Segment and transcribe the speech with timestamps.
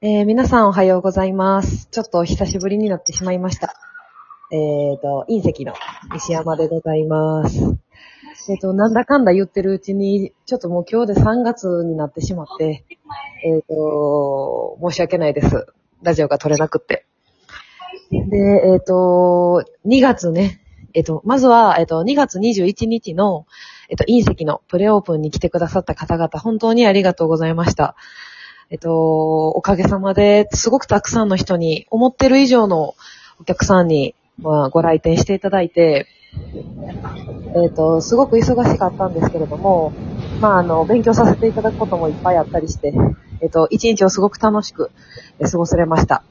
[0.00, 1.86] えー皆さんおはようございます。
[1.90, 3.74] ちょっと久しぶりになってしまいました。
[4.50, 5.72] えっ、と、隕石の
[6.16, 7.58] 石山でございます。
[8.50, 12.84] えっ、と、なんだかんだ言ってるうちに、ちょっともう今日で3月になってしまって、
[13.44, 15.66] えっ、と、申し訳ないです。
[16.02, 17.06] ラジオが撮れなくって。
[18.10, 18.36] で、
[18.74, 20.60] えっ、と、2月ね、
[20.92, 23.46] えっ、と、まずは、えっ、と、2月21日の、
[23.88, 27.96] えっ、と、隕石のプレオープンに来てくださった方々、本当にありがとうございました。
[28.74, 32.96] えっと、おかげさまで、すごくたくさんの人に、思ってる以上の
[33.38, 36.08] お客さんに、まあ、ご来店していただいて、
[37.54, 39.92] えっと、すごく忙しかったんですけれども、
[40.40, 42.92] まあ、あの、勉強させていただくこともいっぱいあったりして、
[43.42, 44.90] えっと、一日をすごく楽しく
[45.40, 46.24] 過ごせれました。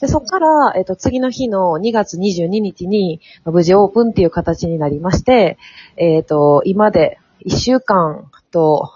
[0.00, 5.58] で、そこから、えっと、次の日の2月22日に、無事オープンっていう形になりまして、
[5.96, 8.92] えっと、今で1週間と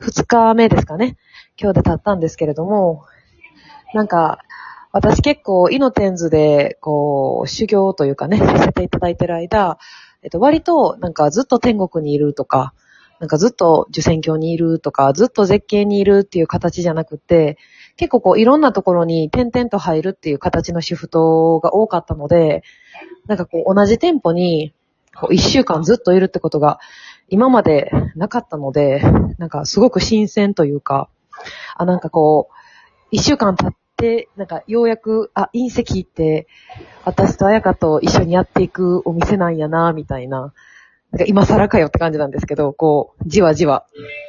[0.00, 1.16] 2日目ですかね。
[1.60, 3.04] 今日で経ったんですけれども、
[3.92, 4.38] なんか、
[4.92, 9.78] 私結構、イノテンズで、こう、修行というかね、させていただいてる間、
[10.22, 12.72] えっと、割と、なんかずっと天国にいるとか、
[13.20, 17.58] なんかずっと受選教にいるとか、ずっと絶景にいるっていう形じゃなくて、
[17.96, 22.62] 結構こう、いろんなところに点々と入るっていう形のシフトが多かったので、
[23.26, 24.72] なんかこう、同じ店舗に、
[25.14, 26.80] こう、一週間ずっといるってことが、
[27.28, 29.02] 今までなかったので、
[29.38, 31.08] なんかすごく新鮮というか、
[31.76, 32.54] あ、なんかこう、
[33.10, 36.46] 一週間経って、なんかようやく、あ、隕石って、
[37.04, 40.52] 私と彩香と一緒にやっていくお店なんやな、みたいな。
[41.10, 43.86] なんか今更かよって感じなんですけど、こう、じわじわ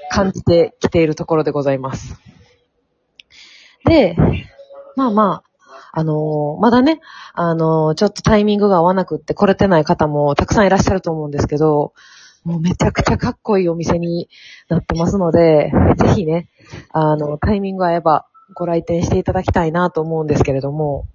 [0.10, 2.20] 感じてきているところでございます。
[3.86, 4.16] で、
[4.96, 5.52] まあまあ、
[5.94, 7.02] あのーまだね、
[7.34, 11.94] あのーちょっとタイミングが合わなくって来れてない方もたくさんいらっしゃると思うんですけど、
[12.44, 14.28] もうめちゃくちゃかっこいいお店に
[14.68, 16.50] なってますので、ぜひね、
[16.92, 18.26] あの、タイミング合えば
[18.56, 21.06] ご来店していただきたいなと思うんですけれども、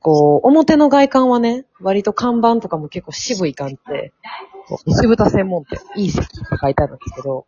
[0.00, 4.12] こう、表の外観はね、割と看板とかも結構渋い感じで、
[4.68, 7.46] こう石豚専門店、いい席って書いてあるんですけど、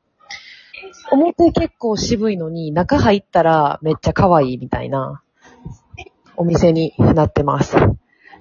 [1.11, 5.23] 表結構渋いのに、中入ったらめっちゃ可愛いみたいな、
[6.37, 7.77] お店になってます。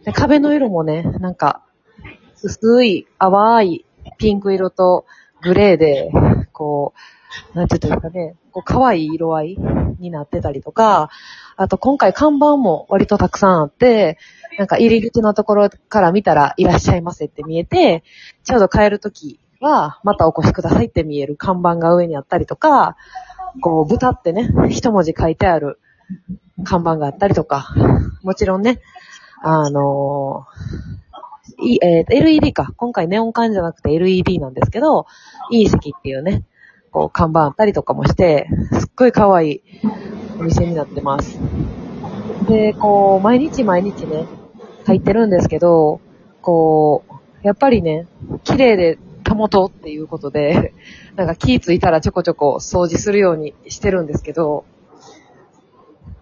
[0.05, 1.63] で壁の色もね、なんか、
[2.41, 3.85] 薄い淡い
[4.17, 5.05] ピンク色と
[5.41, 6.11] グレーで、
[6.51, 6.93] こ
[7.53, 9.57] う、なんて言うんですかね、こう可愛い色合い
[9.99, 11.09] になってたりとか、
[11.55, 14.17] あと今回看板も割とたくさんあって、
[14.57, 18.03] なんか入り口のところから見たらいらっしゃいませって見えて、
[18.43, 22.97] ちょうど帰るときはまたお越しくださいって見える看板が上にあったりとか、
[23.61, 25.79] こう豚ってね、一文字書いてある
[26.63, 27.73] 看板があったりとか、
[28.23, 28.81] もちろんね、
[29.41, 31.08] あのー
[31.57, 32.73] いえー LED か。
[32.77, 35.05] 今回ネオン管じゃなくて LED なんですけど、
[35.51, 36.43] いい席っていうね、
[36.91, 39.61] こう看板あったりとかもして、すっごい可愛い
[40.39, 41.39] お店になってます。
[42.47, 44.25] で、こう、毎日毎日ね、
[44.85, 46.01] 入ってるんですけど、
[46.41, 48.07] こう、やっぱりね、
[48.43, 48.97] 綺麗で
[49.29, 50.73] 保とうっていうことで、
[51.15, 54.65] なんか気ついたらちょこちょこ掃除するようにしてるんですけど、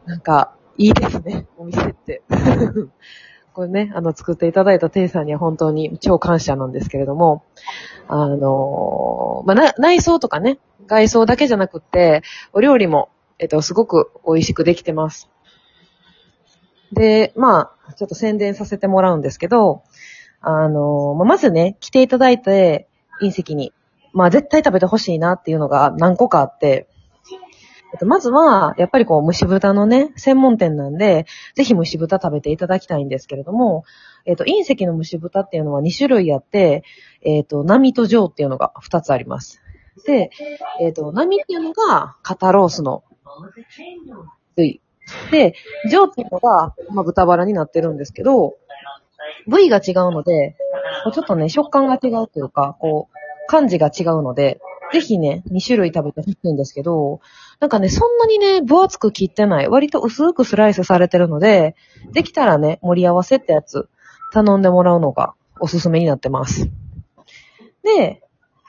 [0.06, 2.22] なんか、いいですね、お店って。
[3.58, 7.44] これね、あの、作っていただいた店さんには本当に超感謝なんですけれども、
[8.08, 12.22] あのまあ、内装とかね、外装だけじゃなくって、
[12.54, 13.10] お料理も、
[13.40, 15.28] えっと、すごく美味しくできてます。
[16.92, 19.82] で、まあ、ちょっと宣伝させてもらうんですけど、
[20.40, 22.88] あのままずね、来ていただいて、
[23.24, 23.74] 隕石に、
[24.14, 26.88] まあ、絶対食べてほしいなっていうのが何個かあって、
[27.94, 31.26] えっと、まずは、やっぱりこう、蒸し豚のね、専門店なんで、
[31.56, 33.86] ぜひ蒸し豚食べていただきたいんですけれども、
[34.26, 36.84] えっと、隕石の蒸し豚っていうのは2種類あって、
[37.22, 39.62] えっと、波と上っていうのが2つあります。
[40.06, 40.32] で、
[40.82, 43.04] えっと、波っていうのが肩ロースの
[44.56, 44.82] 部位。
[45.32, 45.56] で、
[45.90, 48.58] 上っていうのが、まあ、豚バラになってるんですけど、
[49.48, 50.58] 部位が違うので、
[51.14, 54.60] ちょっとね、食感が違うというか、こう、感じが違うので、
[54.92, 57.20] ぜひね、2種類食べてほしいんですけど、
[57.60, 59.68] なんかね、そんなにね、分厚く切ってない。
[59.68, 61.76] 割と薄くスライスされてるので、
[62.12, 63.90] できたらね、盛り合わせってやつ、
[64.32, 66.70] 頼んでもらうのがおすすめになってます。
[67.84, 68.22] で、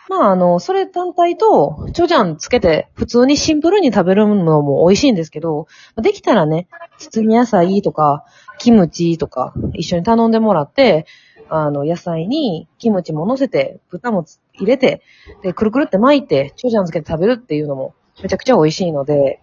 [0.08, 5.66] まああの、それ単体と、チョジャンつけて、普通にシンプルに食べるのも美味しいんですけど、
[6.00, 6.66] できたらね、
[6.96, 8.24] 包み野菜とか、
[8.58, 11.04] キムチとか、一緒に頼んでもらって、
[11.50, 14.24] あの、野菜にキムチも乗せて、豚も
[14.54, 15.02] 入れて、
[15.42, 19.40] で、くるくるって巻いて、チョジャンつけて食べるっていうのも、めちゃくちゃ美味しいので、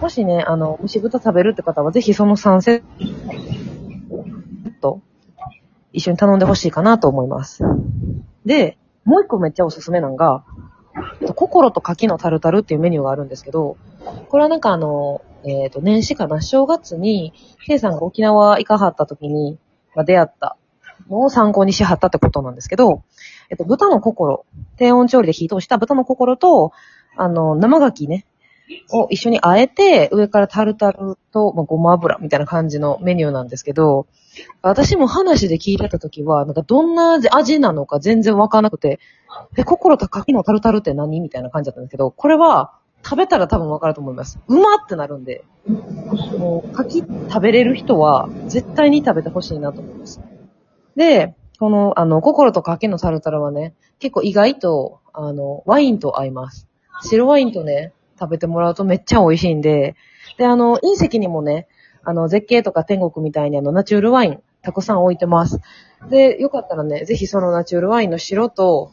[0.00, 2.82] もしね、あの、蒸し豚食べるって方は、ぜひその3セッ
[4.80, 5.00] ト、
[5.92, 7.62] 一緒に頼んでほしいかなと思います。
[8.44, 10.44] で、もう一個めっちゃおすすめなのが、
[11.34, 13.76] 心と柿のタルタルっていうメニューがあるんですけど、
[14.28, 17.32] これはなんかあの、えっ、と、年始かな、正月に、
[17.66, 19.58] K さんが沖縄行かはった時に、
[19.94, 20.56] まあ、出会った
[21.08, 23.02] のを参考にしはったってことなんですけど、
[23.50, 24.44] えっと、豚の心、
[24.76, 26.72] 低温調理で火通した豚の心と、
[27.18, 28.24] あの、生牡蠣ね、
[28.92, 34.06] を一緒に和えて、上からタルタルと、まあ、ごま油みたいな感じのメニューなんですけど、
[34.62, 39.00] 私も話で聞いてた時は、なんかどんな味なのか全然わからなくて、
[39.56, 41.20] え、心と牡蠣のタルタルって何？
[41.20, 44.38] みたいな感じだったんですけど、これは食べたら多分わかると思います。
[44.48, 45.44] うまってなるんで、
[46.38, 50.20] もう牡蠣食べれる人は絶対に食べてほしいなと思います。
[50.94, 56.68] で、この、あの、心と牡蠣のタルタルはね、結構意外と、あの、ワインと合います。
[57.02, 59.94] 白ワインとね、食べてもらうとめっちゃ美味しいんで、
[60.36, 61.68] で、あの、隕石にもね、
[62.04, 65.60] あの、絶景とか天国みたいにあの、ナチュールワイン、たくさん置いてます。
[66.10, 68.90] で、よかったらね、ぜひそのナチュールワインの白と、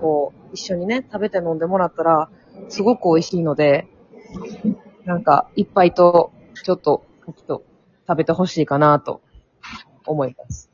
[0.00, 2.30] こう、一緒にね、食べて飲んでもらったら、
[2.68, 3.86] すごく美味しいので、
[5.04, 6.32] なんか、一杯と、
[6.62, 7.64] ちょっと、ちょっと
[8.06, 9.20] 食べてほしいかなと、
[10.06, 10.69] 思います。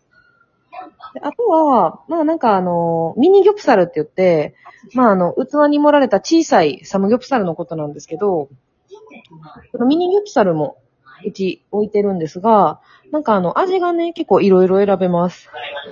[1.23, 4.55] あとは、まあなんかあの、ミニギョプサルって言って、
[4.95, 8.49] まああの、器に盛られた小さいサムギョプサルのことなんですけど、
[9.73, 10.79] このミニギョプサルも
[11.25, 12.81] うち置いてるんですが、
[13.11, 15.49] なんかあの、味がね、結構いろいろ選べます。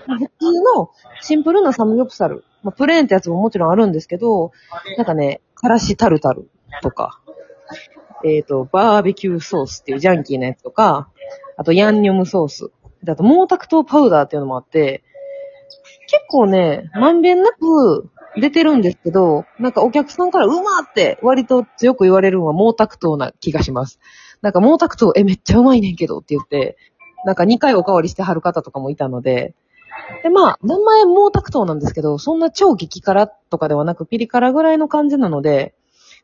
[0.07, 0.91] 普通の
[1.21, 4.53] シンプルなサムギョプサル、まあ、プレーンってやつももちろんあるんですけど、
[4.97, 6.49] なんかね、からしタルタル
[6.83, 7.21] とか、
[8.25, 11.11] えっ、と、バーベキューソースっていうジャンキーなやつとか、
[11.57, 12.71] あとヤンニョムソース。
[13.07, 15.04] あと、毛沢東パウダーっていうのもあって、
[16.35, 24.01] 構ね、まんべんなく出てるんですけど、なんかお客さんからうまって割と強く言われるのは毛沢東な気がします。
[24.43, 26.77] なんか毛沢東、え、めっちゃうまいねんけどって言って、
[27.25, 29.55] なんか2回おかわりしてはる方とかもいたので、
[30.25, 35.73] で、まあ、名前毛沢東なんですけど、そんな超激辛とかではなくピリ辛ぐらいの感じなので、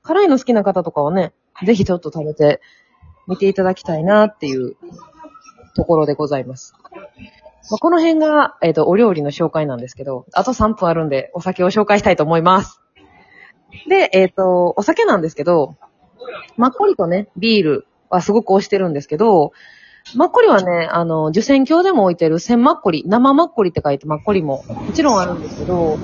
[0.02, 1.32] 辛いの好きな方とかはね、
[1.64, 2.60] ぜひちょっと食べて
[3.28, 4.76] みていただきたいなっていう
[5.76, 6.74] ところでございます。
[7.68, 12.80] まあ、この辺が、えっ、と、お料理の紹介なんですけど、あと3分あるんで、お酒を紹介したいと思います。
[13.88, 15.76] で、えっ、と、お酒なんですけど、
[16.56, 19.52] マッコリとね、ビールはすごく推してるんですけど、
[20.16, 25.98] マッコリはね、あの、受選鏡でも置いてる千マッコリ、生マッコリって書いてマッコリももちろんあるんですけど、う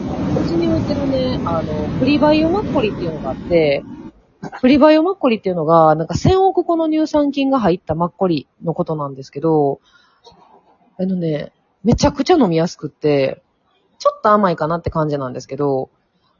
[0.47, 3.83] ちに置いてるね、あの、プリバイオマッコリっていうのがあって、
[4.61, 9.81] プリバイオマッコリっていうのが、なんか1000億個の乳酸菌が入ったマッコリのことなんですけど、
[10.99, 11.53] あのね、
[11.85, 13.43] めちゃくちゃ飲みやすくって、
[13.99, 15.91] ちょっと甘いかなって感じなんですけど、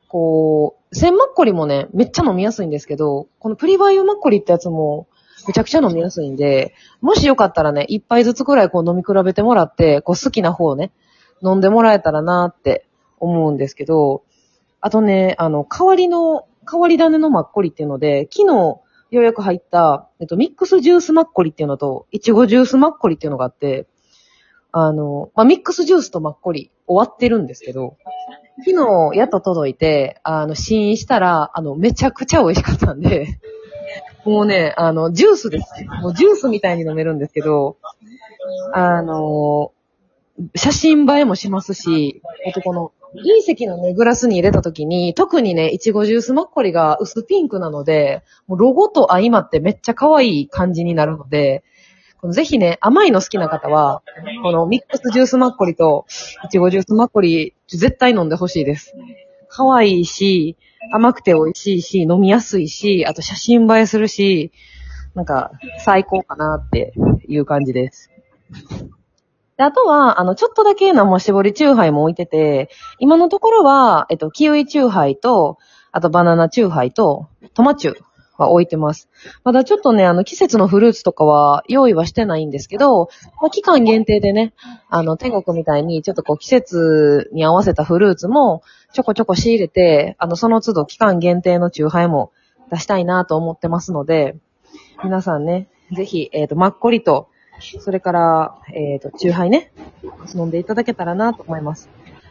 [0.09, 5.09] こう、千マッコリもね、めっちゃ飲みやすいんですけど、このプリバイオマッコリってやつも、
[5.47, 10.93] めちゃくちゃ飲みやすいんで、もしよかったらね、一杯ずつくらいこう飲み比べてもらって、こう好きな方をね、
[11.43, 12.87] 飲んでもらえたらなって
[13.21, 14.25] 思うんですけど、
[14.81, 18.55] あとね、あの、代わりの、変わり種のマッコリっていうので、昨日
[19.11, 23.87] ようやく入った、えっと、ミックスジュースマッコリっていうのと、いちごジュースマッコリっていうのがあって、
[24.79, 27.97] あの、まあ、ミックスジュースとマッコリ終わってるんですけど、
[28.59, 28.73] 昨
[29.13, 33.41] 日やっと届いて、あの、試飲したら、あの、めちゃくちゃ美味しかったんで、
[34.27, 35.67] もうね、あの、ジュースです。
[36.03, 37.79] もうジュースみたいに飲めるんですけど、
[38.75, 39.73] あの、
[40.55, 51.65] 写真映えもしますし、あとこの、隕石のね、グラスに入れた時に、特にね、いちごジュースマッコリが薄ピンクなので、もうロゴと相まってめっちゃ可愛い感じになるので、
[52.21, 54.03] このぜひね、甘いの好きな方は、
[54.43, 56.07] このミックスジュースマッコリと、
[56.45, 58.95] いちごジュースマッコリ、絶対飲んでほしいです。
[59.49, 60.57] 可愛いし、
[60.93, 64.51] 甘くて美味しいし、飲みやすいし、あと写真映えするし、
[65.15, 66.95] なんか、最高かなって
[67.29, 68.11] いう感じです。
[69.57, 75.59] であとは、あの、ちょっとだけ生絞りチューハイも置いてて、今のところは、えっと、キウイチューハイと、
[75.93, 77.97] あとバナナチューハイと、トマチュー
[78.39, 79.09] は置いてます。
[79.45, 83.09] まだちょっとね、あの、季節のフルーツとかは用意はしてないんですけど、
[83.41, 84.53] まあ、期間限定でね、
[84.89, 88.63] あの、天国みたいにちょっとこう季節に合わせたフルーツも
[88.93, 92.33] ちょこちょこ仕入れて、あの、その都度期間限定のチューハイも
[92.71, 94.37] 出したいなと思ってますので、
[95.05, 97.29] 皆さんね、ぜひ、えっ、と、マッコリと、
[97.81, 99.73] それから、えっ、と、チューハイね、
[100.35, 101.89] 飲んでいただけたらなと思います。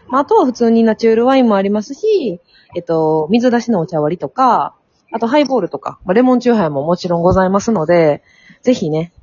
[0.07, 2.39] まあ、あとは普通にナチュールワインもありますし、
[2.75, 4.75] えっ、と、水出しのお茶割りとか、
[5.15, 8.21] あとハイボールとか、まあレモンチューハイももちろんございますので、
[8.63, 9.13] ぜひね、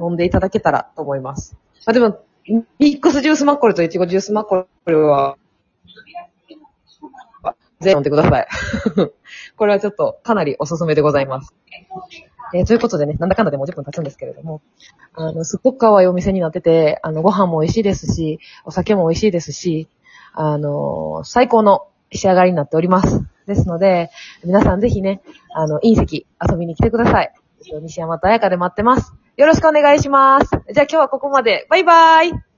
[0.00, 1.58] 飲んでいただけたらと思います。
[1.84, 5.36] あ、でも、ミックスジュースマッコリとイチゴジュースマッコリは、
[7.80, 8.48] ぜひ飲んでください。
[9.58, 11.54] これはちょっとかなりおすすめでございます。
[12.54, 14.62] えーということでね、なんだかんだでもう10分経つんですけれども、
[15.12, 19.86] あの、すっごく可愛いお店になってて、あの、ご飯も美味しいですし、お酒も美味しいですし、
[20.32, 23.24] あの、最高の仕上がりになっております。
[23.46, 24.10] ですので、
[24.44, 25.22] 皆さんぜひね、
[25.54, 27.32] あの、隕石遊びに来てください。
[27.82, 29.14] 西山と彩香で待ってます。
[29.36, 30.50] よろしくお願いします。
[30.50, 31.66] じゃあ今日はここまで。
[31.70, 32.53] バイバイ。